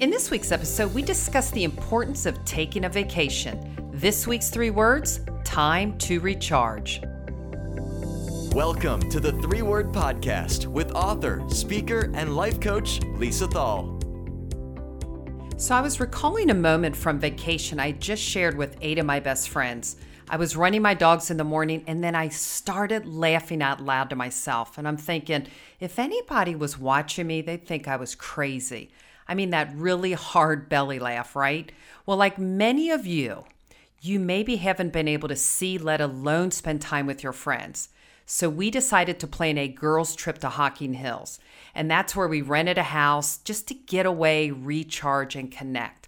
In 0.00 0.08
this 0.08 0.30
week's 0.30 0.50
episode, 0.50 0.94
we 0.94 1.02
discuss 1.02 1.50
the 1.50 1.62
importance 1.62 2.24
of 2.24 2.42
taking 2.46 2.86
a 2.86 2.88
vacation. 2.88 3.90
This 3.92 4.26
week's 4.26 4.48
three 4.48 4.70
words 4.70 5.20
time 5.44 5.98
to 5.98 6.20
recharge. 6.20 7.02
Welcome 8.54 9.10
to 9.10 9.20
the 9.20 9.32
Three 9.42 9.60
Word 9.60 9.88
Podcast 9.88 10.66
with 10.66 10.90
author, 10.92 11.44
speaker, 11.50 12.10
and 12.14 12.34
life 12.34 12.60
coach 12.60 13.02
Lisa 13.16 13.46
Thal. 13.46 14.00
So, 15.58 15.74
I 15.74 15.82
was 15.82 16.00
recalling 16.00 16.48
a 16.48 16.54
moment 16.54 16.96
from 16.96 17.18
vacation 17.18 17.78
I 17.78 17.92
just 17.92 18.22
shared 18.22 18.56
with 18.56 18.78
eight 18.80 18.98
of 18.98 19.04
my 19.04 19.20
best 19.20 19.50
friends. 19.50 19.96
I 20.30 20.38
was 20.38 20.56
running 20.56 20.80
my 20.80 20.94
dogs 20.94 21.30
in 21.30 21.36
the 21.36 21.44
morning 21.44 21.84
and 21.86 22.02
then 22.02 22.14
I 22.14 22.28
started 22.28 23.04
laughing 23.04 23.60
out 23.60 23.82
loud 23.82 24.08
to 24.08 24.16
myself. 24.16 24.78
And 24.78 24.88
I'm 24.88 24.96
thinking, 24.96 25.46
if 25.78 25.98
anybody 25.98 26.54
was 26.54 26.78
watching 26.78 27.26
me, 27.26 27.42
they'd 27.42 27.66
think 27.66 27.86
I 27.86 27.96
was 27.96 28.14
crazy. 28.14 28.90
I 29.30 29.34
mean, 29.34 29.50
that 29.50 29.72
really 29.76 30.12
hard 30.12 30.68
belly 30.68 30.98
laugh, 30.98 31.36
right? 31.36 31.70
Well, 32.04 32.16
like 32.16 32.36
many 32.36 32.90
of 32.90 33.06
you, 33.06 33.44
you 34.02 34.18
maybe 34.18 34.56
haven't 34.56 34.92
been 34.92 35.06
able 35.06 35.28
to 35.28 35.36
see, 35.36 35.78
let 35.78 36.00
alone 36.00 36.50
spend 36.50 36.82
time 36.82 37.06
with 37.06 37.22
your 37.22 37.32
friends. 37.32 37.90
So 38.26 38.48
we 38.48 38.72
decided 38.72 39.20
to 39.20 39.28
plan 39.28 39.56
a 39.56 39.68
girls' 39.68 40.16
trip 40.16 40.38
to 40.38 40.48
Hocking 40.48 40.94
Hills. 40.94 41.38
And 41.76 41.88
that's 41.88 42.16
where 42.16 42.26
we 42.26 42.42
rented 42.42 42.76
a 42.76 42.82
house 42.82 43.38
just 43.38 43.68
to 43.68 43.74
get 43.74 44.04
away, 44.04 44.50
recharge, 44.50 45.36
and 45.36 45.50
connect. 45.50 45.99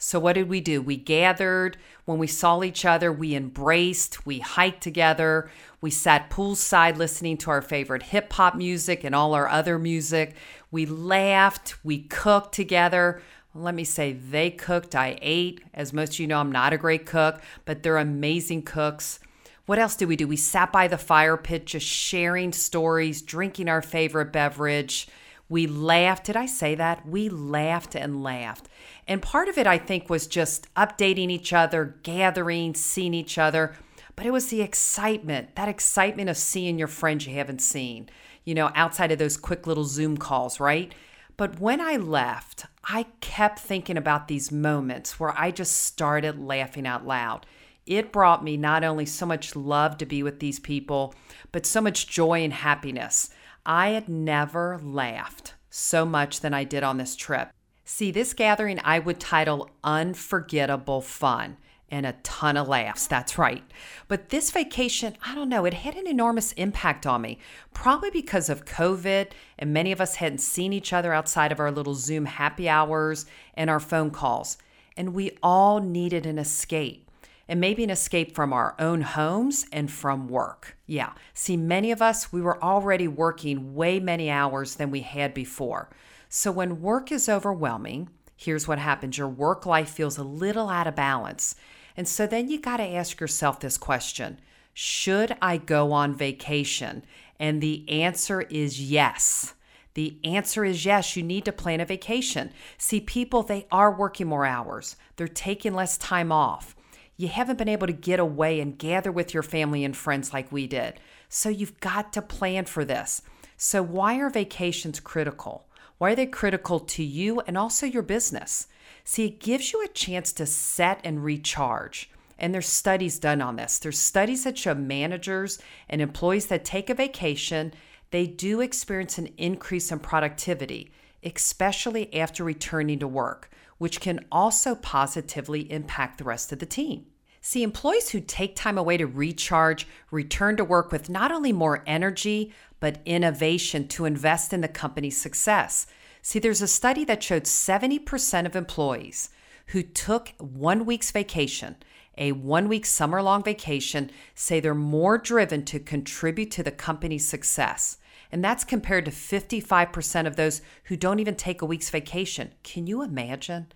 So, 0.00 0.20
what 0.20 0.34
did 0.34 0.48
we 0.48 0.60
do? 0.60 0.80
We 0.80 0.96
gathered. 0.96 1.76
When 2.04 2.18
we 2.18 2.28
saw 2.28 2.62
each 2.62 2.84
other, 2.84 3.12
we 3.12 3.34
embraced. 3.34 4.24
We 4.24 4.38
hiked 4.38 4.80
together. 4.80 5.50
We 5.80 5.90
sat 5.90 6.30
poolside 6.30 6.96
listening 6.96 7.36
to 7.38 7.50
our 7.50 7.60
favorite 7.60 8.04
hip 8.04 8.32
hop 8.32 8.54
music 8.54 9.02
and 9.02 9.12
all 9.12 9.34
our 9.34 9.48
other 9.48 9.76
music. 9.76 10.36
We 10.70 10.86
laughed. 10.86 11.74
We 11.84 12.02
cooked 12.02 12.54
together. 12.54 13.20
let 13.54 13.74
me 13.74 13.82
say, 13.82 14.12
they 14.12 14.52
cooked. 14.52 14.94
I 14.94 15.18
ate. 15.20 15.62
As 15.74 15.92
most 15.92 16.14
of 16.14 16.20
you 16.20 16.28
know, 16.28 16.38
I'm 16.38 16.52
not 16.52 16.72
a 16.72 16.78
great 16.78 17.04
cook, 17.04 17.42
but 17.64 17.82
they're 17.82 17.96
amazing 17.96 18.62
cooks. 18.62 19.18
What 19.66 19.80
else 19.80 19.96
did 19.96 20.08
we 20.08 20.16
do? 20.16 20.28
We 20.28 20.36
sat 20.36 20.72
by 20.72 20.86
the 20.86 20.96
fire 20.96 21.36
pit 21.36 21.66
just 21.66 21.86
sharing 21.86 22.52
stories, 22.52 23.20
drinking 23.20 23.68
our 23.68 23.82
favorite 23.82 24.32
beverage. 24.32 25.08
We 25.48 25.66
laughed. 25.66 26.26
Did 26.26 26.36
I 26.36 26.46
say 26.46 26.74
that? 26.74 27.06
We 27.06 27.28
laughed 27.28 27.94
and 27.94 28.22
laughed. 28.22 28.68
And 29.06 29.22
part 29.22 29.48
of 29.48 29.56
it, 29.56 29.66
I 29.66 29.78
think, 29.78 30.10
was 30.10 30.26
just 30.26 30.72
updating 30.74 31.30
each 31.30 31.52
other, 31.52 31.96
gathering, 32.02 32.74
seeing 32.74 33.14
each 33.14 33.38
other. 33.38 33.74
But 34.14 34.26
it 34.26 34.32
was 34.32 34.48
the 34.48 34.62
excitement, 34.62 35.54
that 35.54 35.68
excitement 35.68 36.28
of 36.28 36.36
seeing 36.36 36.78
your 36.78 36.88
friends 36.88 37.26
you 37.26 37.34
haven't 37.34 37.62
seen, 37.62 38.10
you 38.44 38.54
know, 38.54 38.70
outside 38.74 39.12
of 39.12 39.18
those 39.18 39.36
quick 39.36 39.66
little 39.66 39.84
Zoom 39.84 40.16
calls, 40.16 40.60
right? 40.60 40.92
But 41.36 41.60
when 41.60 41.80
I 41.80 41.96
left, 41.96 42.66
I 42.84 43.06
kept 43.20 43.60
thinking 43.60 43.96
about 43.96 44.26
these 44.26 44.50
moments 44.50 45.20
where 45.20 45.38
I 45.38 45.52
just 45.52 45.84
started 45.84 46.38
laughing 46.38 46.86
out 46.86 47.06
loud. 47.06 47.46
It 47.86 48.12
brought 48.12 48.42
me 48.42 48.56
not 48.56 48.82
only 48.82 49.06
so 49.06 49.24
much 49.24 49.54
love 49.54 49.96
to 49.98 50.04
be 50.04 50.22
with 50.22 50.40
these 50.40 50.58
people, 50.58 51.14
but 51.52 51.64
so 51.64 51.80
much 51.80 52.08
joy 52.08 52.42
and 52.42 52.52
happiness. 52.52 53.30
I 53.64 53.90
had 53.90 54.08
never 54.08 54.78
laughed 54.82 55.54
so 55.70 56.04
much 56.04 56.40
than 56.40 56.54
I 56.54 56.64
did 56.64 56.82
on 56.82 56.96
this 56.96 57.16
trip. 57.16 57.50
See, 57.84 58.10
this 58.10 58.34
gathering 58.34 58.80
I 58.84 58.98
would 58.98 59.20
title 59.20 59.70
Unforgettable 59.82 61.00
Fun 61.00 61.56
and 61.90 62.04
a 62.04 62.12
ton 62.22 62.56
of 62.56 62.68
laughs. 62.68 63.06
That's 63.06 63.38
right. 63.38 63.64
But 64.08 64.28
this 64.28 64.50
vacation, 64.50 65.16
I 65.24 65.34
don't 65.34 65.48
know, 65.48 65.64
it 65.64 65.74
had 65.74 65.94
an 65.96 66.06
enormous 66.06 66.52
impact 66.52 67.06
on 67.06 67.22
me, 67.22 67.38
probably 67.72 68.10
because 68.10 68.50
of 68.50 68.66
COVID, 68.66 69.28
and 69.58 69.72
many 69.72 69.90
of 69.92 70.00
us 70.00 70.16
hadn't 70.16 70.38
seen 70.38 70.72
each 70.72 70.92
other 70.92 71.12
outside 71.12 71.50
of 71.50 71.60
our 71.60 71.70
little 71.70 71.94
Zoom 71.94 72.26
happy 72.26 72.68
hours 72.68 73.26
and 73.54 73.70
our 73.70 73.80
phone 73.80 74.10
calls. 74.10 74.58
And 74.96 75.14
we 75.14 75.38
all 75.42 75.80
needed 75.80 76.26
an 76.26 76.38
escape, 76.38 77.07
and 77.48 77.60
maybe 77.60 77.82
an 77.82 77.90
escape 77.90 78.34
from 78.34 78.52
our 78.52 78.74
own 78.78 79.00
homes 79.00 79.66
and 79.72 79.90
from 79.90 80.28
work. 80.28 80.76
Yeah, 80.86 81.12
see, 81.32 81.56
many 81.56 81.90
of 81.90 82.02
us, 82.02 82.32
we 82.32 82.42
were 82.42 82.62
already 82.62 83.08
working 83.08 83.74
way 83.74 83.98
many 83.98 84.30
hours 84.30 84.74
than 84.74 84.90
we 84.90 85.00
had 85.00 85.32
before. 85.32 85.88
So 86.28 86.52
when 86.52 86.82
work 86.82 87.10
is 87.10 87.28
overwhelming, 87.28 88.10
here's 88.36 88.68
what 88.68 88.78
happens 88.78 89.16
your 89.16 89.28
work 89.28 89.64
life 89.64 89.88
feels 89.88 90.18
a 90.18 90.24
little 90.24 90.68
out 90.68 90.86
of 90.86 90.94
balance. 90.94 91.56
And 91.96 92.06
so 92.06 92.26
then 92.26 92.48
you 92.48 92.60
got 92.60 92.76
to 92.76 92.84
ask 92.84 93.18
yourself 93.18 93.60
this 93.60 93.78
question 93.78 94.40
Should 94.74 95.36
I 95.40 95.56
go 95.56 95.92
on 95.92 96.14
vacation? 96.14 97.04
And 97.40 97.60
the 97.60 97.88
answer 97.88 98.42
is 98.42 98.80
yes. 98.90 99.54
The 99.94 100.18
answer 100.22 100.64
is 100.64 100.84
yes, 100.84 101.16
you 101.16 101.22
need 101.24 101.44
to 101.46 101.52
plan 101.52 101.80
a 101.80 101.84
vacation. 101.84 102.52
See, 102.76 103.00
people, 103.00 103.42
they 103.42 103.66
are 103.72 103.90
working 103.90 104.28
more 104.28 104.46
hours, 104.46 104.96
they're 105.16 105.26
taking 105.26 105.74
less 105.74 105.98
time 105.98 106.30
off. 106.30 106.76
You 107.18 107.26
haven't 107.26 107.58
been 107.58 107.68
able 107.68 107.88
to 107.88 107.92
get 107.92 108.20
away 108.20 108.60
and 108.60 108.78
gather 108.78 109.10
with 109.10 109.34
your 109.34 109.42
family 109.42 109.84
and 109.84 109.94
friends 109.94 110.32
like 110.32 110.52
we 110.52 110.68
did. 110.68 111.00
So 111.28 111.48
you've 111.48 111.80
got 111.80 112.12
to 112.12 112.22
plan 112.22 112.64
for 112.64 112.84
this. 112.84 113.22
So, 113.56 113.82
why 113.82 114.18
are 114.20 114.30
vacations 114.30 115.00
critical? 115.00 115.66
Why 115.98 116.12
are 116.12 116.14
they 116.14 116.26
critical 116.26 116.78
to 116.78 117.02
you 117.02 117.40
and 117.40 117.58
also 117.58 117.86
your 117.86 118.04
business? 118.04 118.68
See, 119.02 119.26
it 119.26 119.40
gives 119.40 119.72
you 119.72 119.82
a 119.82 119.88
chance 119.88 120.32
to 120.34 120.46
set 120.46 121.00
and 121.02 121.24
recharge. 121.24 122.08
And 122.38 122.54
there's 122.54 122.68
studies 122.68 123.18
done 123.18 123.42
on 123.42 123.56
this. 123.56 123.80
There's 123.80 123.98
studies 123.98 124.44
that 124.44 124.56
show 124.56 124.74
managers 124.76 125.58
and 125.88 126.00
employees 126.00 126.46
that 126.46 126.64
take 126.64 126.88
a 126.88 126.94
vacation, 126.94 127.74
they 128.12 128.28
do 128.28 128.60
experience 128.60 129.18
an 129.18 129.30
increase 129.36 129.90
in 129.90 129.98
productivity, 129.98 130.92
especially 131.24 132.14
after 132.14 132.44
returning 132.44 133.00
to 133.00 133.08
work, 133.08 133.50
which 133.78 134.00
can 134.00 134.24
also 134.30 134.74
positively 134.74 135.70
impact 135.72 136.18
the 136.18 136.24
rest 136.24 136.52
of 136.52 136.58
the 136.58 136.66
team. 136.66 137.06
See, 137.40 137.62
employees 137.62 138.10
who 138.10 138.20
take 138.20 138.56
time 138.56 138.76
away 138.76 138.96
to 138.96 139.06
recharge 139.06 139.86
return 140.10 140.56
to 140.56 140.64
work 140.64 140.92
with 140.92 141.08
not 141.08 141.32
only 141.32 141.52
more 141.52 141.84
energy, 141.86 142.52
but 142.80 143.00
innovation 143.04 143.88
to 143.88 144.04
invest 144.04 144.52
in 144.52 144.60
the 144.60 144.68
company's 144.68 145.16
success. 145.16 145.86
See, 146.20 146.38
there's 146.38 146.62
a 146.62 146.68
study 146.68 147.04
that 147.04 147.22
showed 147.22 147.44
70% 147.44 148.46
of 148.46 148.56
employees 148.56 149.30
who 149.68 149.82
took 149.82 150.32
one 150.38 150.84
week's 150.84 151.10
vacation, 151.10 151.76
a 152.16 152.32
one 152.32 152.68
week 152.68 152.84
summer 152.84 153.22
long 153.22 153.42
vacation, 153.44 154.10
say 154.34 154.60
they're 154.60 154.74
more 154.74 155.18
driven 155.18 155.64
to 155.66 155.78
contribute 155.78 156.50
to 156.50 156.62
the 156.62 156.72
company's 156.72 157.26
success. 157.26 157.98
And 158.30 158.44
that's 158.44 158.64
compared 158.64 159.06
to 159.06 159.10
55% 159.10 160.26
of 160.26 160.36
those 160.36 160.62
who 160.84 160.96
don't 160.96 161.20
even 161.20 161.34
take 161.34 161.62
a 161.62 161.66
week's 161.66 161.90
vacation. 161.90 162.52
Can 162.62 162.86
you 162.86 163.02
imagine? 163.02 163.68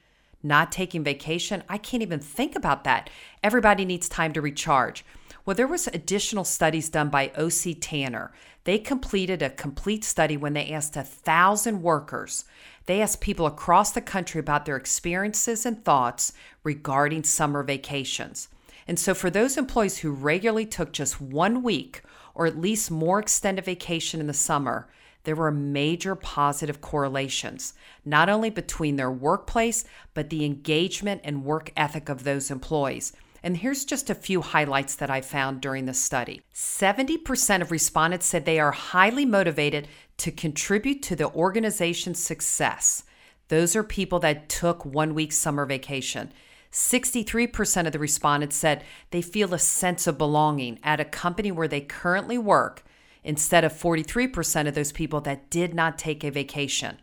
Not 0.43 0.73
taking 0.73 1.05
vacation, 1.05 1.63
I 1.69 1.79
can't 1.79 2.03
even 2.03 2.19
think 2.19 2.57
about 2.57 2.85
that. 2.85 3.09
Everybody 3.43 3.85
needs 3.85 4.09
time 4.09 4.33
to 4.33 4.41
recharge. 4.41 5.05
Well, 5.45 5.57
there 5.57 5.69
was 5.69 5.87
additional 5.89 6.45
studies 6.45 6.89
done 6.89 7.09
by 7.09 7.33
OC 7.37 7.77
Tanner. 7.81 8.33
They 8.65 8.79
completed 8.79 9.43
a 9.43 9.51
complete 9.51 10.05
study 10.05 10.37
when 10.37 10.53
they 10.53 10.73
asked 10.73 10.97
a 10.97 11.03
thousand 11.03 11.83
workers. 11.83 12.45
They 12.87 13.01
asked 13.01 13.21
people 13.21 13.47
across 13.47 13.93
the 13.93 14.01
country 14.01 14.39
about 14.39 14.67
their 14.67 14.77
experiences 14.77 15.67
and 15.67 15.85
thoughts 15.85 16.33
regarding 16.62 17.25
summer 17.25 17.62
vacations. 17.62 18.49
And 18.87 18.99
so, 18.99 19.15
for 19.15 19.31
those 19.31 19.57
employees 19.57 19.99
who 19.99 20.11
regularly 20.11 20.67
took 20.67 20.93
just 20.93 21.21
one 21.21 21.62
week 21.62 22.03
or 22.34 22.47
at 22.47 22.60
least 22.60 22.91
more 22.91 23.19
extended 23.19 23.65
vacation 23.65 24.20
in 24.20 24.26
the 24.26 24.32
summer, 24.32 24.88
there 25.25 25.37
were 25.37 25.53
major 25.53 26.15
positive 26.15 26.81
correlations, 26.81 27.75
not 28.04 28.28
only 28.28 28.50
between 28.50 28.97
their 28.97 29.10
workplace, 29.10 29.84
but 30.15 30.31
the 30.31 30.44
engagement 30.44 31.20
and 31.25 31.44
work 31.44 31.72
ethic 31.76 32.09
of 32.09 32.25
those 32.25 32.50
employees. 32.50 33.12
And 33.44 33.56
here's 33.56 33.84
just 33.84 34.09
a 34.09 34.15
few 34.15 34.41
highlights 34.41 34.94
that 34.97 35.10
I 35.10 35.20
found 35.20 35.60
during 35.60 35.87
the 35.87 35.94
study 35.94 36.43
70% 36.54 37.60
of 37.60 37.70
respondents 37.70 38.26
said 38.26 38.44
they 38.44 38.60
are 38.60 38.72
highly 38.72 39.25
motivated 39.25 39.88
to 40.19 40.31
contribute 40.31 41.03
to 41.03 41.16
the 41.16 41.31
organization's 41.31 42.20
success. 42.20 43.04
Those 43.49 43.75
are 43.75 43.82
people 43.82 44.20
that 44.20 44.49
took 44.49 44.85
one 44.85 45.14
week 45.14 45.32
summer 45.32 45.67
vacation. 45.67 46.32
63% 46.73 47.87
of 47.87 47.93
the 47.93 47.99
respondents 47.99 48.57
said 48.57 48.83
they 49.11 49.23
feel 49.23 49.53
a 49.53 49.59
sense 49.59 50.07
of 50.07 50.17
belonging 50.17 50.79
at 50.83 51.01
a 51.01 51.05
company 51.05 51.53
where 51.53 51.69
they 51.69 51.83
currently 51.83 52.39
work 52.39 52.83
instead 53.23 53.63
of 53.63 53.73
43% 53.73 54.67
of 54.67 54.75
those 54.75 54.91
people 54.91 55.21
that 55.21 55.51
did 55.51 55.75
not 55.75 55.99
take 55.99 56.25
a 56.25 56.31
vacation. 56.31 56.97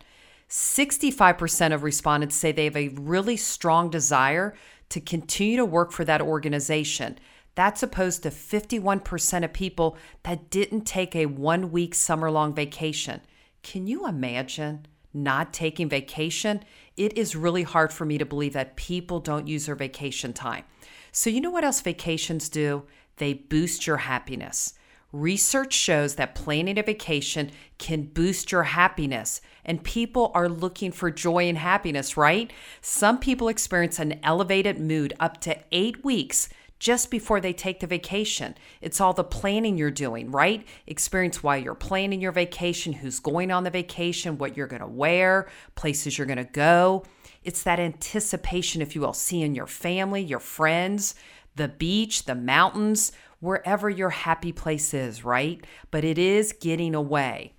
65% 0.48 1.72
of 1.72 1.84
respondents 1.84 2.34
say 2.34 2.50
they 2.50 2.64
have 2.64 2.76
a 2.76 2.88
really 2.88 3.36
strong 3.36 3.88
desire 3.88 4.54
to 4.88 5.00
continue 5.00 5.56
to 5.56 5.64
work 5.64 5.92
for 5.92 6.04
that 6.04 6.20
organization. 6.20 7.16
That's 7.54 7.82
opposed 7.82 8.24
to 8.24 8.30
51% 8.30 9.44
of 9.44 9.52
people 9.52 9.96
that 10.24 10.50
didn't 10.50 10.82
take 10.82 11.14
a 11.14 11.26
one 11.26 11.70
week 11.70 11.94
summer 11.94 12.30
long 12.30 12.54
vacation. 12.54 13.20
Can 13.62 13.86
you 13.86 14.06
imagine 14.06 14.86
not 15.12 15.52
taking 15.52 15.88
vacation? 15.88 16.62
It 16.96 17.16
is 17.16 17.36
really 17.36 17.62
hard 17.62 17.92
for 17.92 18.04
me 18.04 18.18
to 18.18 18.24
believe 18.24 18.52
that 18.52 18.76
people 18.76 19.20
don't 19.20 19.46
use 19.46 19.66
their 19.66 19.74
vacation 19.74 20.32
time. 20.32 20.64
So, 21.12 21.30
you 21.30 21.40
know 21.40 21.50
what 21.50 21.64
else 21.64 21.80
vacations 21.80 22.48
do? 22.48 22.84
They 23.16 23.34
boost 23.34 23.86
your 23.86 23.98
happiness. 23.98 24.74
Research 25.12 25.72
shows 25.72 26.14
that 26.14 26.36
planning 26.36 26.78
a 26.78 26.84
vacation 26.84 27.50
can 27.78 28.04
boost 28.04 28.52
your 28.52 28.62
happiness, 28.62 29.40
and 29.64 29.82
people 29.82 30.30
are 30.34 30.48
looking 30.48 30.92
for 30.92 31.10
joy 31.10 31.48
and 31.48 31.58
happiness, 31.58 32.16
right? 32.16 32.52
Some 32.80 33.18
people 33.18 33.48
experience 33.48 33.98
an 33.98 34.20
elevated 34.22 34.78
mood 34.78 35.12
up 35.18 35.40
to 35.40 35.58
eight 35.72 36.04
weeks 36.04 36.48
just 36.80 37.10
before 37.10 37.40
they 37.40 37.52
take 37.52 37.78
the 37.78 37.86
vacation. 37.86 38.56
It's 38.80 39.00
all 39.00 39.12
the 39.12 39.22
planning 39.22 39.76
you're 39.78 39.90
doing, 39.90 40.32
right? 40.32 40.66
Experience 40.86 41.42
why 41.42 41.56
you're 41.56 41.74
planning 41.74 42.20
your 42.20 42.32
vacation, 42.32 42.94
who's 42.94 43.20
going 43.20 43.52
on 43.52 43.64
the 43.64 43.70
vacation, 43.70 44.38
what 44.38 44.56
you're 44.56 44.66
going 44.66 44.80
to 44.80 44.88
wear, 44.88 45.48
places 45.74 46.18
you're 46.18 46.26
going 46.26 46.38
to 46.38 46.44
go. 46.44 47.04
It's 47.44 47.62
that 47.62 47.78
anticipation, 47.78 48.82
if 48.82 48.94
you 48.94 49.02
will, 49.02 49.12
seeing 49.12 49.54
your 49.54 49.66
family, 49.66 50.22
your 50.22 50.40
friends, 50.40 51.14
the 51.54 51.68
beach, 51.68 52.24
the 52.24 52.34
mountains, 52.34 53.12
wherever 53.40 53.88
your 53.88 54.10
happy 54.10 54.52
place 54.52 54.94
is, 54.94 55.24
right? 55.24 55.64
But 55.90 56.04
it 56.04 56.18
is 56.18 56.52
getting 56.52 56.94
away. 56.94 57.52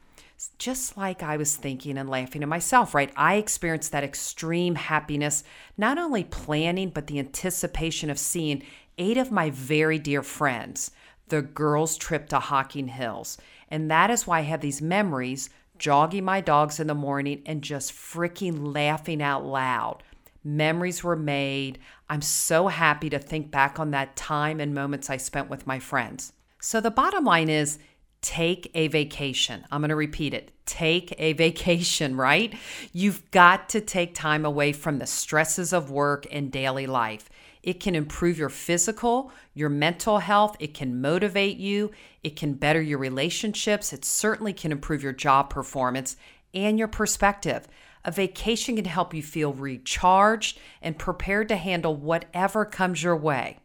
Just 0.57 0.97
like 0.97 1.21
I 1.21 1.37
was 1.37 1.55
thinking 1.55 1.99
and 1.99 2.09
laughing 2.09 2.41
to 2.41 2.47
myself, 2.47 2.95
right? 2.95 3.11
I 3.15 3.35
experienced 3.35 3.91
that 3.91 4.03
extreme 4.03 4.73
happiness, 4.73 5.43
not 5.77 5.99
only 5.99 6.23
planning, 6.23 6.89
but 6.89 7.05
the 7.05 7.19
anticipation 7.19 8.09
of 8.09 8.17
seeing 8.17 8.63
eight 8.97 9.17
of 9.17 9.31
my 9.31 9.49
very 9.49 9.99
dear 9.99 10.23
friends, 10.23 10.91
the 11.27 11.41
girls' 11.41 11.97
trip 11.97 12.29
to 12.29 12.39
Hocking 12.39 12.87
Hills. 12.87 13.37
And 13.69 13.89
that 13.89 14.09
is 14.09 14.27
why 14.27 14.39
I 14.39 14.43
have 14.43 14.61
these 14.61 14.81
memories 14.81 15.49
jogging 15.77 16.25
my 16.25 16.41
dogs 16.41 16.79
in 16.79 16.87
the 16.87 16.93
morning 16.93 17.41
and 17.45 17.61
just 17.61 17.93
freaking 17.93 18.73
laughing 18.73 19.21
out 19.21 19.45
loud. 19.45 20.03
Memories 20.43 21.03
were 21.03 21.15
made. 21.15 21.79
I'm 22.09 22.21
so 22.21 22.67
happy 22.67 23.09
to 23.09 23.19
think 23.19 23.51
back 23.51 23.79
on 23.79 23.91
that 23.91 24.15
time 24.15 24.59
and 24.59 24.73
moments 24.73 25.09
I 25.09 25.17
spent 25.17 25.49
with 25.49 25.67
my 25.67 25.79
friends. 25.79 26.33
So, 26.59 26.81
the 26.81 26.91
bottom 26.91 27.25
line 27.25 27.49
is 27.49 27.79
take 28.21 28.69
a 28.75 28.87
vacation. 28.87 29.65
I'm 29.71 29.81
going 29.81 29.89
to 29.89 29.95
repeat 29.95 30.33
it 30.33 30.51
take 30.71 31.13
a 31.17 31.33
vacation, 31.45 32.15
right? 32.15 32.53
You've 32.93 33.29
got 33.31 33.69
to 33.69 33.81
take 33.81 34.15
time 34.15 34.45
away 34.45 34.71
from 34.71 34.99
the 34.99 35.07
stresses 35.07 35.73
of 35.73 35.91
work 35.91 36.25
and 36.31 36.51
daily 36.51 36.87
life. 36.87 37.29
It 37.63 37.79
can 37.79 37.95
improve 37.95 38.37
your 38.37 38.49
physical, 38.49 39.31
your 39.53 39.69
mental 39.69 40.19
health. 40.19 40.55
It 40.59 40.73
can 40.73 41.01
motivate 41.01 41.57
you. 41.57 41.91
It 42.23 42.35
can 42.35 42.53
better 42.53 42.81
your 42.81 42.97
relationships. 42.97 43.93
It 43.93 44.03
certainly 44.03 44.53
can 44.53 44.71
improve 44.71 45.03
your 45.03 45.13
job 45.13 45.49
performance 45.49 46.17
and 46.53 46.79
your 46.79 46.87
perspective. 46.87 47.67
A 48.03 48.11
vacation 48.11 48.75
can 48.75 48.85
help 48.85 49.13
you 49.13 49.21
feel 49.21 49.53
recharged 49.53 50.59
and 50.81 50.97
prepared 50.97 51.49
to 51.49 51.55
handle 51.55 51.95
whatever 51.95 52.65
comes 52.65 53.03
your 53.03 53.15
way. 53.15 53.59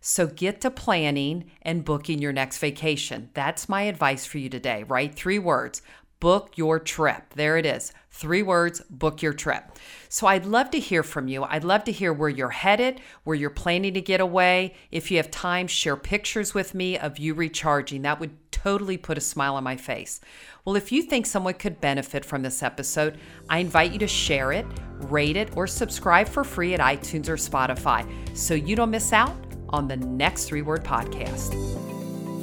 So 0.00 0.26
get 0.26 0.60
to 0.60 0.70
planning 0.70 1.50
and 1.62 1.84
booking 1.84 2.20
your 2.20 2.32
next 2.32 2.58
vacation. 2.58 3.30
That's 3.32 3.68
my 3.68 3.82
advice 3.82 4.26
for 4.26 4.38
you 4.38 4.50
today, 4.50 4.82
right? 4.82 5.14
Three 5.14 5.38
words 5.38 5.80
book 6.24 6.56
your 6.56 6.80
trip. 6.80 7.34
There 7.34 7.58
it 7.58 7.66
is. 7.66 7.92
Three 8.08 8.42
words, 8.42 8.80
book 8.88 9.20
your 9.20 9.34
trip. 9.34 9.62
So 10.08 10.26
I'd 10.26 10.46
love 10.46 10.70
to 10.70 10.80
hear 10.80 11.02
from 11.02 11.28
you. 11.28 11.44
I'd 11.44 11.64
love 11.64 11.84
to 11.84 11.92
hear 11.92 12.14
where 12.14 12.30
you're 12.30 12.48
headed, 12.48 13.02
where 13.24 13.36
you're 13.36 13.50
planning 13.50 13.92
to 13.92 14.00
get 14.00 14.22
away. 14.22 14.74
If 14.90 15.10
you 15.10 15.18
have 15.18 15.30
time, 15.30 15.66
share 15.66 15.96
pictures 15.96 16.54
with 16.54 16.74
me 16.74 16.96
of 16.96 17.18
you 17.18 17.34
recharging. 17.34 18.00
That 18.00 18.20
would 18.20 18.38
totally 18.50 18.96
put 18.96 19.18
a 19.18 19.20
smile 19.20 19.54
on 19.56 19.64
my 19.64 19.76
face. 19.76 20.22
Well, 20.64 20.76
if 20.76 20.90
you 20.90 21.02
think 21.02 21.26
someone 21.26 21.54
could 21.54 21.78
benefit 21.78 22.24
from 22.24 22.40
this 22.40 22.62
episode, 22.62 23.18
I 23.50 23.58
invite 23.58 23.92
you 23.92 23.98
to 23.98 24.08
share 24.08 24.50
it, 24.50 24.64
rate 25.00 25.36
it, 25.36 25.54
or 25.54 25.66
subscribe 25.66 26.26
for 26.26 26.42
free 26.42 26.72
at 26.72 26.80
iTunes 26.80 27.28
or 27.28 27.36
Spotify 27.36 28.10
so 28.34 28.54
you 28.54 28.76
don't 28.76 28.90
miss 28.90 29.12
out 29.12 29.36
on 29.68 29.88
the 29.88 29.98
next 29.98 30.46
three 30.46 30.62
word 30.62 30.84
podcast. 30.84 31.93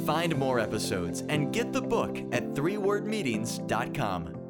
Find 0.06 0.36
more 0.36 0.58
episodes 0.58 1.22
and 1.28 1.52
get 1.52 1.72
the 1.72 1.82
book 1.82 2.18
at 2.32 2.54
threewordmeetings.com. 2.54 4.41